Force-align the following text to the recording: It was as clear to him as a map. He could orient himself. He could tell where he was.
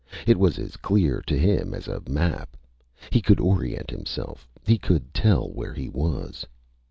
It 0.25 0.39
was 0.39 0.57
as 0.57 0.77
clear 0.77 1.21
to 1.27 1.37
him 1.37 1.75
as 1.75 1.87
a 1.87 2.01
map. 2.09 2.57
He 3.11 3.21
could 3.21 3.39
orient 3.39 3.91
himself. 3.91 4.47
He 4.65 4.79
could 4.79 5.13
tell 5.13 5.49
where 5.51 5.75
he 5.75 5.89
was. 5.89 6.43